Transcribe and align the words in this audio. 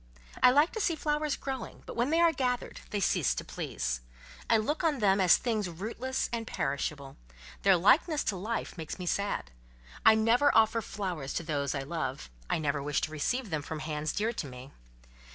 I 0.41 0.49
like 0.49 0.71
to 0.71 0.81
see 0.81 0.95
flowers 0.95 1.35
growing, 1.35 1.83
but 1.85 1.95
when 1.95 2.09
they 2.09 2.19
are 2.19 2.33
gathered, 2.33 2.81
they 2.89 2.99
cease 2.99 3.35
to 3.35 3.45
please. 3.45 4.01
I 4.49 4.57
look 4.57 4.83
on 4.83 4.97
them 4.97 5.21
as 5.21 5.37
things 5.37 5.69
rootless 5.69 6.27
and 6.33 6.47
perishable; 6.47 7.17
their 7.61 7.75
likeness 7.77 8.23
to 8.23 8.35
life 8.35 8.79
makes 8.79 8.97
me 8.97 9.05
sad. 9.05 9.51
I 10.03 10.15
never 10.15 10.49
offer 10.57 10.81
flowers 10.81 11.35
to 11.35 11.43
those 11.43 11.75
I 11.75 11.81
love; 11.83 12.31
I 12.49 12.57
never 12.57 12.81
wish 12.81 12.99
to 13.01 13.11
receive 13.11 13.51
them 13.51 13.61
from 13.61 13.77
hands 13.77 14.11
dear 14.11 14.33
to 14.33 14.47
me. 14.47 14.71